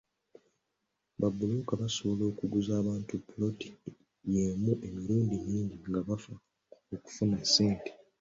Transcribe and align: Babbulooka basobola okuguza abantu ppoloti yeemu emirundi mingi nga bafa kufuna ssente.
Babbulooka 1.19 1.71
basobola 1.81 2.23
okuguza 2.31 2.71
abantu 2.81 3.07
ppoloti 3.21 3.67
yeemu 4.33 4.71
emirundi 4.87 5.35
mingi 5.47 5.75
nga 5.89 6.01
bafa 6.07 6.33
kufuna 7.05 7.37
ssente. 7.43 7.91